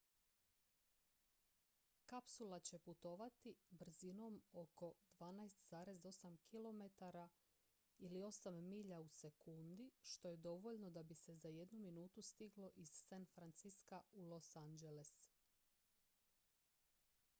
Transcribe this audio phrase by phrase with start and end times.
[2.07, 7.05] kapsula će putovati brzinom od oko 12,8 km
[7.99, 12.71] ili 8 milja u sekundi što je dovoljno da bi se za jednu minutu stiglo
[12.75, 15.13] iz san francisca u los angeles